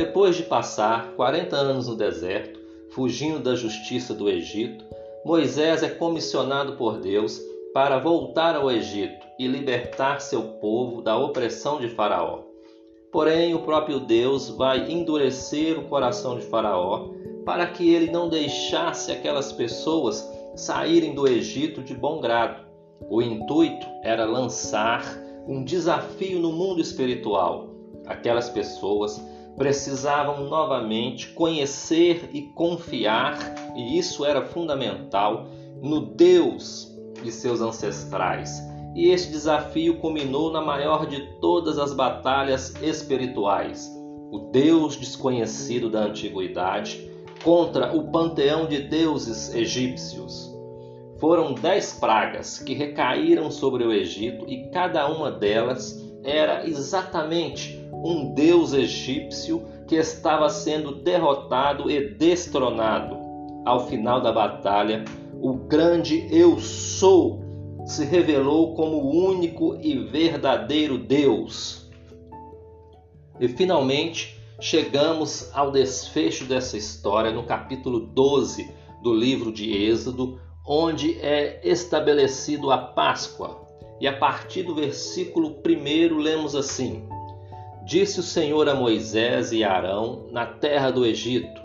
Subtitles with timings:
[0.00, 2.58] Depois de passar 40 anos no deserto,
[2.88, 4.82] fugindo da justiça do Egito,
[5.26, 7.38] Moisés é comissionado por Deus
[7.74, 12.44] para voltar ao Egito e libertar seu povo da opressão de Faraó.
[13.12, 17.10] Porém, o próprio Deus vai endurecer o coração de Faraó
[17.44, 20.26] para que ele não deixasse aquelas pessoas
[20.56, 22.64] saírem do Egito de bom grado.
[23.10, 25.04] O intuito era lançar
[25.46, 27.68] um desafio no mundo espiritual.
[28.06, 29.20] Aquelas pessoas
[29.60, 33.36] precisavam novamente conhecer e confiar,
[33.76, 35.48] e isso era fundamental,
[35.82, 36.90] no Deus
[37.22, 38.58] de seus ancestrais.
[38.94, 43.86] E este desafio culminou na maior de todas as batalhas espirituais,
[44.32, 47.10] o Deus desconhecido da antiguidade
[47.44, 50.50] contra o panteão de deuses egípcios.
[51.18, 58.32] Foram dez pragas que recaíram sobre o Egito e cada uma delas era exatamente um
[58.34, 63.18] deus egípcio que estava sendo derrotado e destronado.
[63.64, 65.04] Ao final da batalha,
[65.40, 67.40] o grande Eu Sou
[67.86, 71.90] se revelou como o único e verdadeiro Deus.
[73.38, 78.70] E finalmente chegamos ao desfecho dessa história no capítulo 12
[79.02, 83.66] do livro de Êxodo, onde é estabelecido a Páscoa.
[84.00, 87.08] E a partir do versículo 1 lemos assim:
[87.90, 91.60] Disse o Senhor a Moisés e Arão na terra do Egito: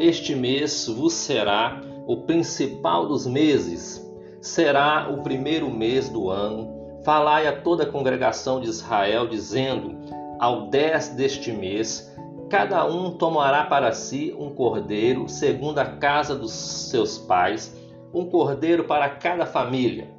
[0.00, 4.04] Este mês vos será o principal dos meses,
[4.40, 6.98] será o primeiro mês do ano.
[7.04, 9.96] Falai a toda a congregação de Israel, dizendo:
[10.40, 12.12] Ao dez deste mês,
[12.48, 17.80] cada um tomará para si um cordeiro, segundo a casa dos seus pais,
[18.12, 20.10] um cordeiro para cada família.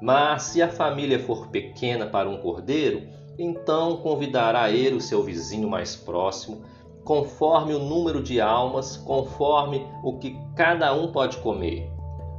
[0.00, 5.68] Mas se a família for pequena para um cordeiro, então convidará ele o seu vizinho
[5.68, 6.62] mais próximo,
[7.04, 11.90] conforme o número de almas, conforme o que cada um pode comer.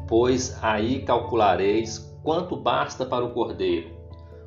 [0.08, 3.96] Pois aí calculareis quanto basta para o cordeiro.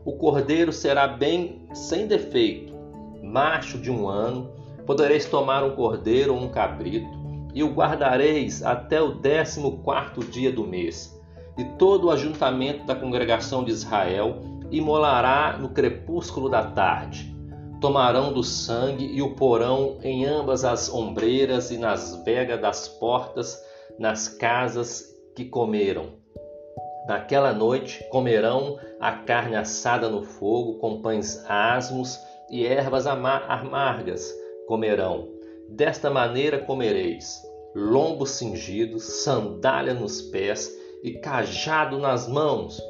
[0.04, 2.74] O cordeiro será bem sem defeito,
[3.22, 4.50] macho de um ano.
[4.86, 7.08] Podereis tomar um cordeiro ou um cabrito,
[7.54, 11.18] e o guardareis até o décimo quarto dia do mês.
[11.56, 17.34] E todo o ajuntamento da congregação de Israel imolará no crepúsculo da tarde.
[17.80, 23.58] Tomarão do sangue e o porão em ambas as ombreiras e nas vegas das portas,
[23.98, 25.04] nas casas
[25.34, 26.20] que comeram.
[27.08, 32.18] Naquela noite comerão a carne assada no fogo, com pães asmos
[32.50, 34.32] e ervas amargas
[34.66, 35.28] comerão.
[35.70, 37.42] Desta maneira comereis:
[37.74, 40.70] lombos cingidos, sandália nos pés
[41.02, 42.80] e cajado nas mãos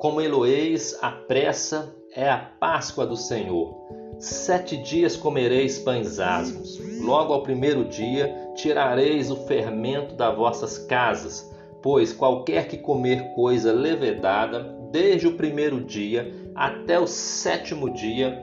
[0.00, 3.76] como Eloeis, a pressa é a Páscoa do Senhor.
[4.18, 6.80] Sete dias comereis pães asmos.
[7.02, 13.74] Logo ao primeiro dia tirareis o fermento das vossas casas, pois qualquer que comer coisa
[13.74, 18.42] levedada, desde o primeiro dia até o sétimo dia,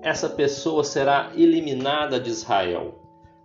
[0.00, 2.94] essa pessoa será eliminada de Israel.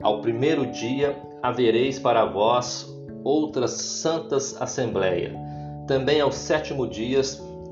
[0.02, 2.88] Ao primeiro dia havereis para vós
[3.22, 5.34] outras santas assembleias.
[5.90, 7.20] Também ao sétimo dia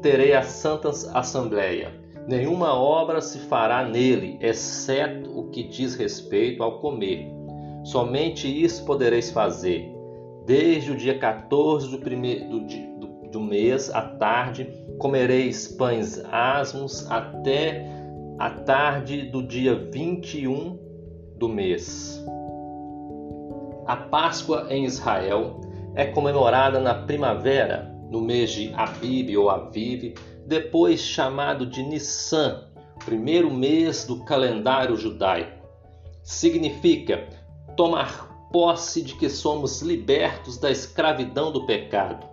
[0.08, 1.92] terei a Santa Assembleia.
[2.26, 7.30] Nenhuma obra se fará nele, exceto o que diz respeito ao comer.
[7.84, 9.86] Somente isso podereis fazer.
[10.46, 17.06] Desde o dia 14 do, primeiro, do, do, do mês, à tarde, comereis pães asmos
[17.12, 17.86] até
[18.40, 20.80] a tarde do dia 21
[21.38, 22.26] do mês.
[23.86, 25.60] A Páscoa em Israel
[25.96, 32.64] é comemorada na primavera no mês de Abib ou Aviv, depois chamado de Nissan,
[33.04, 35.68] primeiro mês do calendário judaico.
[36.24, 37.28] Significa
[37.76, 42.26] tomar posse de que somos libertos da escravidão do pecado.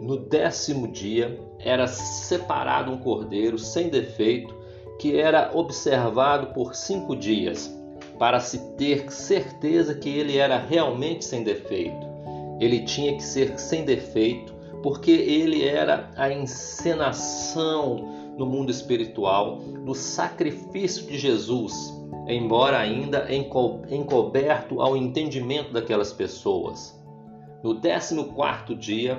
[0.00, 4.54] No décimo dia era separado um cordeiro sem defeito
[4.98, 7.72] que era observado por cinco dias,
[8.18, 12.13] para se ter certeza que ele era realmente sem defeito.
[12.60, 19.94] Ele tinha que ser sem defeito, porque ele era a encenação no mundo espiritual do
[19.94, 21.94] sacrifício de Jesus,
[22.26, 23.26] embora ainda
[23.90, 27.00] encoberto ao entendimento daquelas pessoas.
[27.62, 29.18] No 14 dia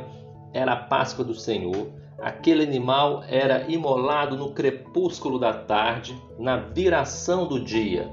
[0.54, 1.88] era a Páscoa do Senhor.
[2.22, 8.10] Aquele animal era imolado no crepúsculo da tarde, na viração do dia.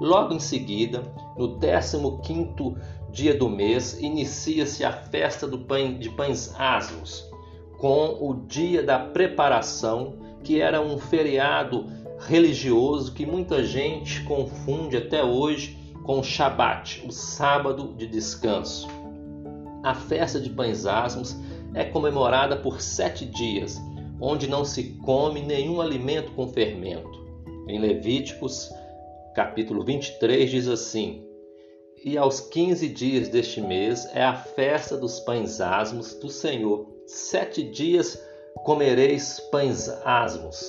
[0.00, 1.02] Logo em seguida,
[1.36, 1.98] no 15
[3.12, 7.30] dia do mês, inicia-se a festa pão, de pães asmos,
[7.76, 11.86] com o dia da preparação, que era um feriado
[12.20, 18.88] religioso que muita gente confunde até hoje com o Shabat, o sábado de descanso.
[19.82, 21.36] A festa de pães asmos
[21.74, 23.80] é comemorada por sete dias,
[24.20, 27.20] onde não se come nenhum alimento com fermento.
[27.68, 28.70] Em Levíticos,
[29.34, 31.31] capítulo 23, diz assim:
[32.04, 36.88] E aos quinze dias deste mês é a festa dos pães asmos do Senhor.
[37.06, 38.20] Sete dias
[38.64, 40.68] comereis pães asmos.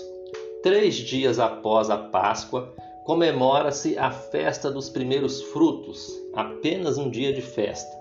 [0.61, 2.71] Três dias após a Páscoa,
[3.03, 7.91] comemora-se a festa dos primeiros frutos, apenas um dia de festa.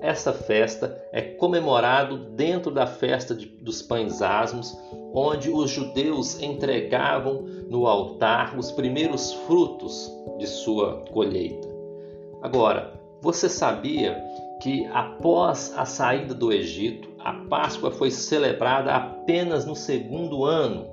[0.00, 4.78] Essa festa é comemorado dentro da festa de, dos pães asmos,
[5.12, 10.08] onde os judeus entregavam no altar os primeiros frutos
[10.38, 11.67] de sua colheita.
[12.48, 14.24] Agora, você sabia
[14.62, 20.86] que após a saída do Egito, a Páscoa foi celebrada apenas no segundo ano?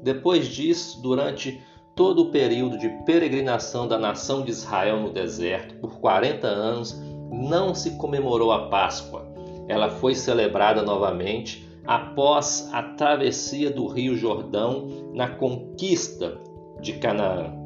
[0.00, 1.60] Depois disso, durante
[1.96, 6.96] todo o período de peregrinação da nação de Israel no deserto, por 40 anos,
[7.32, 9.26] não se comemorou a Páscoa.
[9.66, 16.38] Ela foi celebrada novamente após a travessia do Rio Jordão na conquista
[16.80, 17.61] de Canaã.